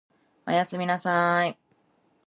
[0.47, 1.55] お休みなさい